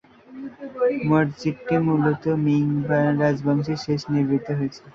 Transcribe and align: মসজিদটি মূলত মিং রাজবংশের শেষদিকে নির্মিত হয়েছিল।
মসজিদটি 1.07 1.75
মূলত 1.85 2.23
মিং 2.45 2.63
রাজবংশের 3.19 3.79
শেষদিকে 3.83 4.13
নির্মিত 4.13 4.47
হয়েছিল। 4.57 4.85